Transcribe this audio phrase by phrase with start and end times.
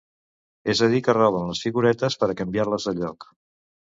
[0.73, 3.31] És a dir que roben les figuretes per a canviar-les de lloc.